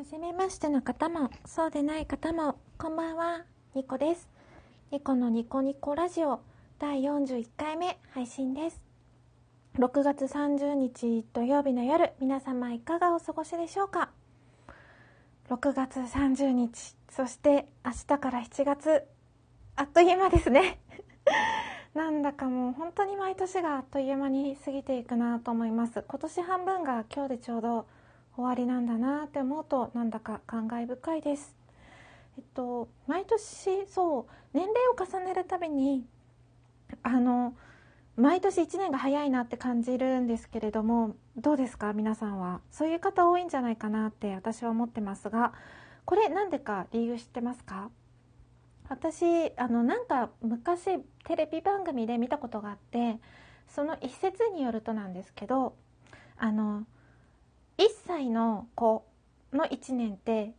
[0.00, 4.30] はじめましての方も、そうでない方も、こんばんは、ニコです。
[4.90, 6.40] ニコのニコニコラジオ
[6.78, 8.80] 第41回目配信です。
[9.78, 14.08] 6月30日土曜日の夜、皆様いかがお過ごしでしょうか
[15.50, 19.04] ?6 月30日、そして明日から7月、
[19.76, 20.80] あっという間ですね。
[21.92, 26.02] なんだかもう本当に毎年があっという間に過ぎていくなと思います。
[26.08, 27.86] 今年半分が今日でちょうど
[28.40, 31.54] 終わりなんだなって思うとなんだか感慨深いです。
[32.38, 36.06] えっと毎年そう年齢を重ねるたびに
[37.02, 37.54] あの
[38.16, 42.60] 毎年1年が早いなって感じるんですけれどもどうですか皆さんは？
[42.70, 45.52] そういう方多いんじゃないかなって私は思ってますが
[46.04, 47.90] これなんでか理由知ってますか？
[48.88, 53.18] 私あのなんか昔テレビ番組で見たことがあって
[53.68, 55.74] その一節によるとなんですけど
[56.36, 56.84] あの
[58.20, 59.06] 1歳の子
[59.52, 60.52] の1年って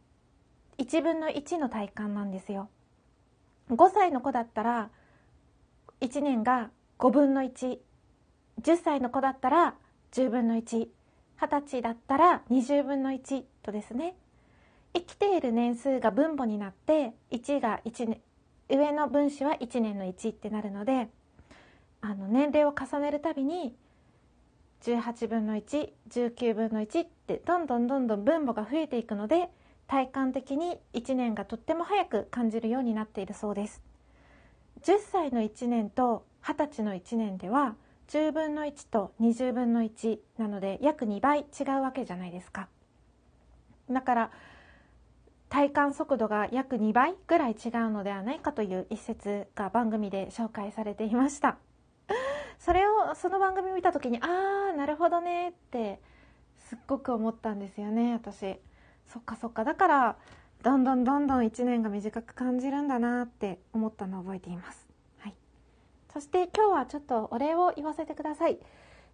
[0.79, 2.70] 1分の1の体感なんですよ。
[3.70, 4.90] 5歳の子だったら
[6.01, 7.79] 1年が5分の110
[8.84, 9.76] 歳の子だったら
[10.12, 10.87] 10分の120
[11.37, 14.15] 歳だったら20分の1とですね。
[14.93, 18.21] 生きている年数が分母になって1が1年
[18.70, 21.09] 上の分子は1年の1ってなるので
[22.01, 23.75] あの年齢を重ねるたびに
[24.82, 29.49] 18分の119分の1ってどんどんどんどん分母が増えていくので
[29.87, 33.82] 体感的に1年がとっても早く感じるようになっているそうです。
[34.84, 37.76] 10歳の1年と20歳の1年では
[38.07, 42.68] 10分の1と20分の1なので約2倍違うわけじゃないですか。
[43.90, 44.32] だから
[45.49, 51.57] 体感速度が約2倍ぐらい違うのではないかという一節が番組で紹介されていました。
[52.63, 55.99] それをその番組見た時にああなるほどねって
[56.70, 58.57] すっごく思ったんですよね私。
[59.12, 59.63] そっかそっか。
[59.63, 60.15] だから
[60.63, 64.88] どんどんどんどん1年が短く感じるんだなって思ったのを覚えています、
[65.19, 65.34] はい、
[66.13, 68.59] そして今日はちょっとお礼を言わせてください。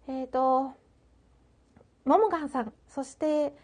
[0.06, 0.72] えっ、ー、と
[2.04, 2.72] ももがんさん。
[2.88, 3.54] そして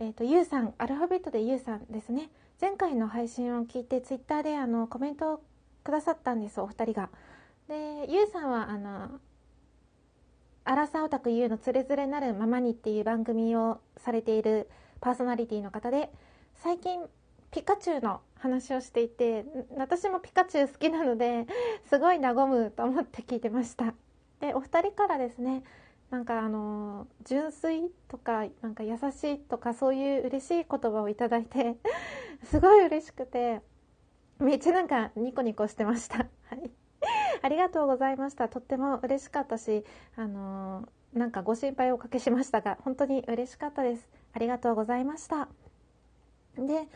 [0.00, 0.74] えーと、ゆうさん。
[0.78, 2.30] アルファベットでゆうさんですね。
[2.60, 5.42] 前回の配信を聞いてツイッターであのコメントを
[5.82, 7.10] くださったんですお二人が。
[7.68, 9.20] でゆうさんはあの
[10.68, 14.68] アラサオタク U のつれづれなるままにっていう番組をされている
[15.00, 16.10] パーソナリティの方で
[16.56, 17.00] 最近
[17.50, 19.46] ピカチュウの話をしていて
[19.78, 21.46] 私もピカチュウ好きなので
[21.88, 23.94] すごい和むと思って聞いてました
[24.42, 25.62] でお二人からですね
[26.10, 31.76] なんかあの純粋とかなんか優しいとかそういう嬉しい言葉をいただいて
[32.44, 33.62] すごい嬉しくて
[34.38, 36.18] めっちゃなんかニコニコしてました。
[36.18, 36.24] は
[36.56, 36.77] い
[37.42, 38.48] ありがとうございました。
[38.48, 39.84] とっても嬉しかったし、
[40.16, 44.08] あのなんかご心配をおかけしましたが、本当に嬉しかったです。
[44.32, 45.48] ありがとうございました。
[46.56, 46.88] で、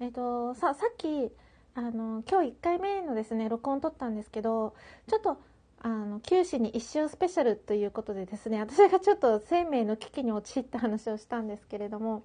[0.00, 1.32] えっ、ー、と、さ、さっき、
[1.74, 4.74] あの、今日1回目のですね、録音撮ったんですけど、
[5.08, 5.38] ちょっと、
[5.80, 12.24] あの九死に一生スペシャルということでですね私がちょっと生命の危機に陥った話をしたんですけれども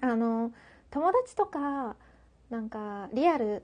[0.00, 0.52] あの
[0.90, 1.96] 友達とか
[2.50, 3.62] なんかリアル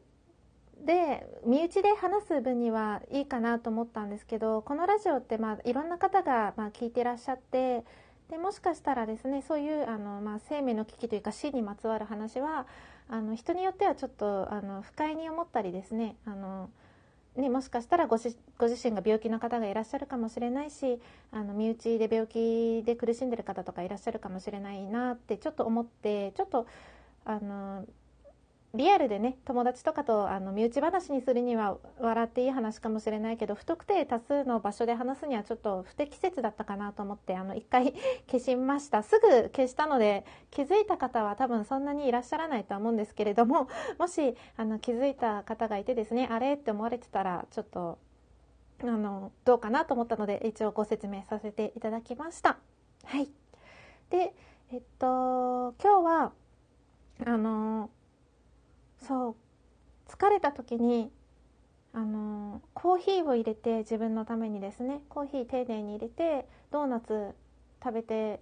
[0.84, 7.84] で身内で話す分にはいいかなと思ったんですけどこのラジオって、まあ、いろんな方が、まあ、聞いてらっしゃって
[8.31, 12.66] でもしかしたらですねそういうあの、まあ、生命の危機というか死にまつわる話は
[13.09, 16.71] あの人によってはちょっとあの不快に思ったりですねあの
[17.37, 20.99] ね、もしかしたらご自身が病気の方がいらっしゃるかもしれないし
[21.31, 26.66] あの身内で病気で苦しんでる方とかいらっしゃるかもしれないなってちょっと思ってちょっと
[27.25, 27.87] あの
[28.74, 37.94] リアルでね友達とかとあの身内話にするには笑っていい話かもしれないけど不特定多数の場所で話すにはちょっと不適切だったかなと思ってあの一回
[38.30, 43.68] 消しましたすぐ消したので気づいた方は多分そんなにいらっしゃらないとは思うんですけれども
[43.98, 47.98] もしあの気づいた方がいてですねあれって思われてたらちょっと
[48.82, 52.58] あのどうかなと思ったので一応ご説明させていただきました。
[53.04, 53.30] はい
[54.10, 54.34] で
[54.70, 56.32] えっと今日は
[57.24, 57.91] あの
[60.18, 61.10] 疲れた時に
[61.92, 67.34] あのコーヒーを入れて自分のためにですねコーヒー丁寧に入れてドーナツ
[67.82, 68.41] 食べて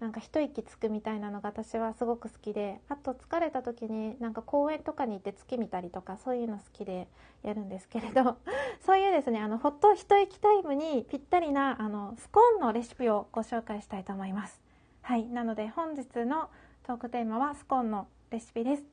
[0.00, 7.08] なんか一息つくみたいなのが私はすごく好きであと疲れた時になんか公園とかに行って月見たりとかそういうの好きで
[7.42, 8.36] やるんですけれど
[8.84, 14.60] そういうですねあのほっと一息タイムにぴったりなあのスコーンのレシピをご紹介したいと思います。
[15.02, 16.50] はいなので本日の
[16.82, 18.84] トークテーマはスコーンのレシピです。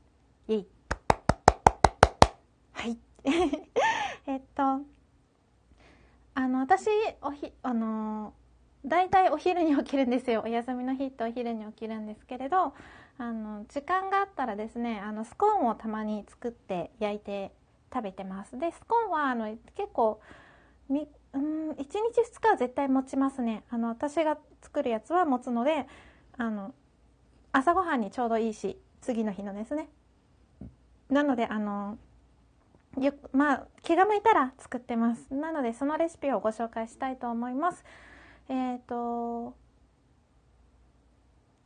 [0.48, 0.81] イェイ。
[2.82, 2.98] はい。
[4.26, 4.64] えっと
[6.34, 6.88] あの私
[7.22, 8.34] おひあの
[8.84, 10.42] 大体お昼に起きるんですよ。
[10.44, 12.74] お休みの日ってお昼に起きるんですけれど
[13.20, 17.52] あの時間があったらですねあのスコーンをたまに作って焼いて
[17.94, 18.58] 食べてます。
[18.58, 19.46] でスコーンはあの
[19.76, 20.20] 結構
[20.90, 23.64] みうん1日2日は絶対持ちますね。
[23.70, 25.86] あの私が作るやつは持つので
[26.36, 26.74] あの
[27.52, 29.88] 朝ごはんにちょうどいいし次の日のですね。
[31.12, 32.00] なのであの
[33.00, 35.34] よまあ気が向いたら作ってます。
[35.34, 37.84] なのでそのレシピをご紹介したいと思います。
[38.50, 39.56] えっ、ー、と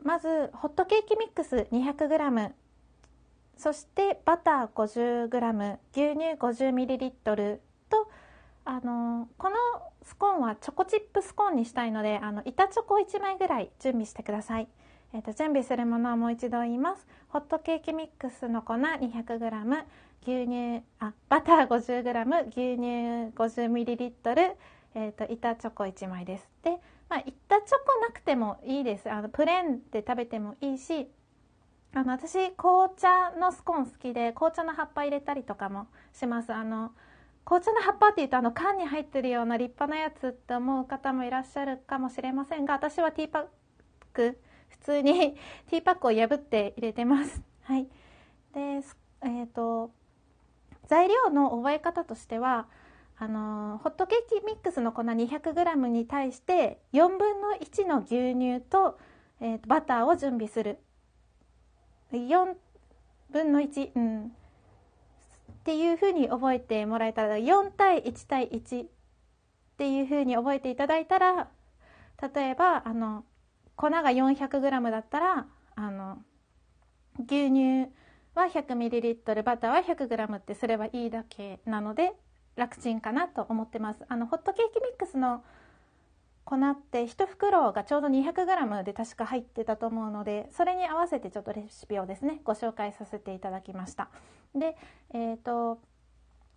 [0.03, 2.51] まずホットケーキミックス 200g
[3.57, 8.07] そしてバター 50g 牛乳 50ml と
[8.65, 9.55] あのこの
[10.03, 14.67] スコーンはチョコチップスコーンにしたいのであの板チョコ1枚ぐらい準備してください、
[15.13, 17.07] えーと、準備するものはもう一度言います。
[17.29, 19.83] ホットケーキミックスの粉 200g
[20.23, 24.55] 牛乳あバター 50g 牛乳 50ml
[24.97, 26.49] えーと、板チョコ1枚です。
[26.63, 26.71] で、
[27.09, 29.11] まあ、板チョコなくてもいいです。
[29.11, 31.07] あのプレーンで食べてもいいし
[31.93, 36.53] あの私紅茶のスコーン好きで紅茶の葉っぱ入れたりとかもします。
[36.53, 36.91] あの
[37.43, 43.45] 紅茶の葉っぱっていうとあの缶に入ってるような立派なやつって思う方もいらっしゃるかもしれませんが私はティーパッ
[44.13, 44.39] ク
[44.69, 45.37] 普通に
[45.69, 47.41] ティーパックを破って入れてます。
[47.63, 47.87] はい、
[48.53, 48.81] で
[49.21, 49.91] えーと、
[50.87, 52.67] 材料の覚え方としては
[53.17, 58.99] あのホットケーキミックスの粉 200g に対して4分の1の牛乳と,、
[59.39, 60.79] えーとバターを準備する。
[62.11, 62.55] 4
[63.31, 64.29] 分の1、うん、っ
[65.65, 68.87] ていうふうに覚えてもらえたら4対1対1っ
[69.77, 71.49] ていうふうに覚えていただいたら
[72.33, 73.25] 例えばあの
[73.75, 76.17] 粉が 400g だったらあの
[77.19, 77.91] 牛乳
[78.33, 82.13] は 100ml バターは 100g ってすればいいだけなので
[82.55, 83.99] 楽ちんかなと思ってます。
[84.07, 85.43] あのホットケーキミックスの
[86.45, 94.09] 粉って1袋がちょうど 200g で確か入ってたと思うのでそれに合わせてちょっとレシピをですねご紹介させていただきました。
[94.53, 94.77] で
[95.13, 95.79] えっ、ー、と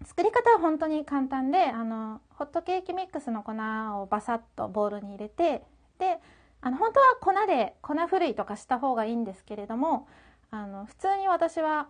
[0.05, 5.63] 作り方は本当に簡単であのホットケーキミックスの粉をバサッとボウルに入れて
[5.99, 6.19] で
[6.61, 10.09] あの本当は粉で粉ふるいとかした方がいいんですけれども
[10.51, 11.89] あの普通に私は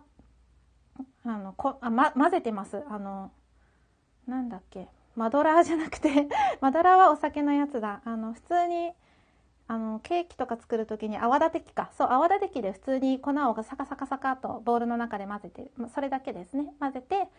[1.25, 2.83] あのこあ、ま、混ぜてます。
[2.89, 3.31] あの
[4.27, 4.87] なんだっけ。
[5.15, 6.27] マドラーじゃなくて
[6.61, 8.01] マドラーはお酒のやつだ。
[8.05, 8.93] あの普通に
[9.67, 11.89] あのケーキとか作る時に泡立て器か。
[11.93, 16.73] そう泡立て器で普通に粉をサカサカサカとボウルの中で混ぜてそれだけですね。
[16.79, 17.29] 混ぜて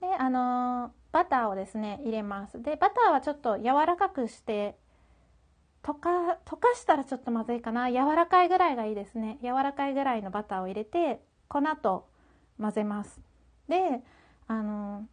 [0.00, 2.60] であのバターをですね入れます。
[2.62, 4.76] でバターはちょっと柔らかくして
[5.88, 7.90] 溶か溶かしたらちょっとまずいかな。
[7.90, 9.38] 柔らかいぐらいがいいですね。
[9.42, 12.06] 柔らかいぐらいのバターを入れて粉と
[12.60, 13.18] 混ぜます。
[13.68, 14.02] で
[14.48, 15.06] あの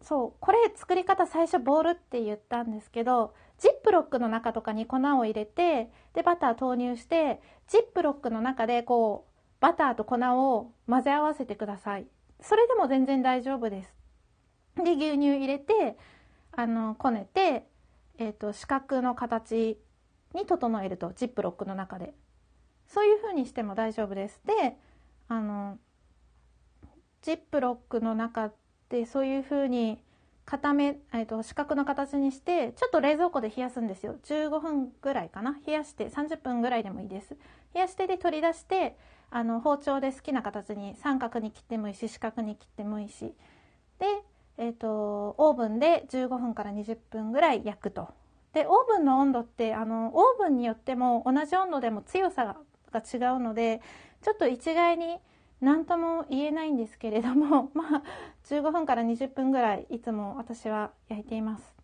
[0.00, 12.06] そうこれ作り方最初ボールって言ったんですけどジップロックの中とかに粉を入れてでバター投入してジップロックの中でこうバターと粉を混ぜ合わせてください。
[12.40, 13.94] それでも全然大丈夫です。
[14.76, 15.96] で牛乳入れて
[16.50, 17.68] あのこねて、
[18.18, 19.78] えーと、四角の形
[20.36, 22.14] に整えるとジップロックの中で。
[22.86, 24.40] そういう風にしても大丈夫です。
[24.44, 24.76] で
[25.28, 25.78] あの
[27.22, 28.52] ジップロックの中
[28.88, 29.98] でそういう風に
[30.44, 34.14] 固め、えーと、四角の形にしてちょっと冷蔵庫で冷やすんですよ。
[34.22, 35.58] 15分ぐらいかな。
[35.66, 37.36] 冷やして30分ぐらいでもいいです。
[37.74, 38.96] 冷やしてで取り出して
[39.30, 43.34] あの包丁で好きな形に三角に切ってもいいし四角に切ってもいいし。
[43.98, 44.06] で、
[44.58, 48.10] えーと、オーブンで15分から20分ぐらい焼くと。
[48.56, 52.56] でオーブンの温度ってあのオーブンによっても同じ温度でも強さ
[52.90, 53.82] が違うので
[54.22, 55.18] ちょっと一概に
[55.60, 58.02] 何とも言えないんですけれども まあ
[58.46, 61.76] 15分から20分ぐらいいつも私は焼いています。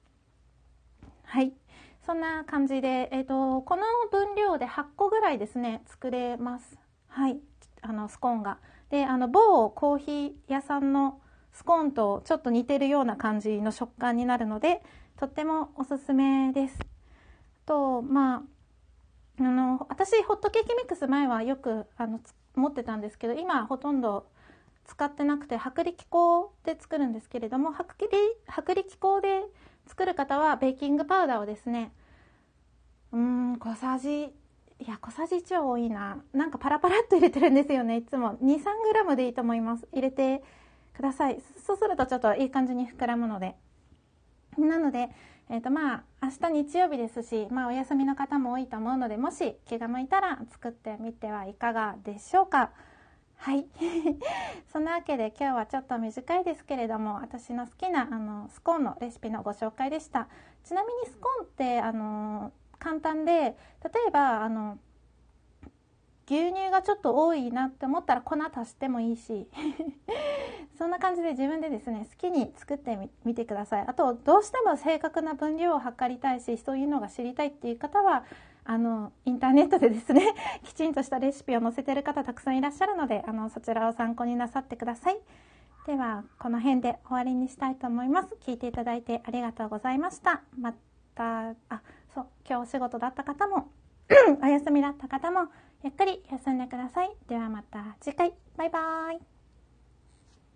[1.24, 1.52] はい。
[2.06, 6.78] そんな感じで、えーと、この分量で8個ぐらいですね作れます。
[7.08, 7.38] はい。
[7.82, 8.60] あのスコーンが。
[8.88, 11.20] であの某コーヒー屋さんの
[11.52, 14.82] スコーンとちょっと似てるような感じの食感になるので
[15.16, 16.78] とってもおすすめです。
[17.66, 18.42] とまあ
[19.38, 22.20] あの私ホットケーキミックス前はよくあの
[22.54, 24.26] 持ってたんですけど今ほとんど
[24.84, 27.84] 使ってなくて薄力粉で作るんですけれども薄
[28.74, 29.42] 力粉で
[29.86, 31.92] 作る方はベーキングパウダーをですね
[33.12, 36.18] うん小さじいや小さじ1は多いな。
[36.32, 38.36] なんかパラパラっと入れてるんですよねいつも。
[38.42, 39.86] 23g でいいと思います。
[39.92, 40.42] 入れて
[40.94, 41.40] ください。
[41.66, 43.56] そうするとちょっといい感じに膨らむので。
[44.58, 45.10] なので
[45.48, 52.70] えーとまあ、明日日曜日ですし、まあ、お休みの方も多いと思うのでもし気が向いたら作ってみてはいかがでしょうか。
[53.36, 53.66] はい。
[54.72, 60.28] そんなわけで今日はちょっと短いですけれども私の好きなあのスコーンのレシピのご紹介でした。
[60.64, 63.56] ちなみにスコーンってあの簡単で例
[64.08, 64.78] えばあの
[66.26, 69.48] 牛乳がちょっと多いなって思ったら粉足してもいいし
[70.78, 73.84] そんな感じで自分でですね好きに作ってみてください。
[73.86, 78.24] あとどうしても正確な分量を測りたいしそういうのが知りたいっていう方は
[78.64, 85.18] あのインターネットでですね きちんとしたレシピを載せてる方たくさんいらっしゃるのであのそちらを参考になさってください。
[85.86, 88.36] ではこの辺で終わりにしたいと思います。
[88.40, 90.42] 聞いていただいてありがとうございました。
[90.56, 90.74] ま
[91.14, 91.82] たあ
[92.14, 93.68] そう今日お仕事だった方も
[94.42, 95.48] お休みだった方も
[95.84, 97.10] ゆっくり休んでください。
[97.28, 98.32] ではまた次回。
[98.56, 99.31] バイバーイ。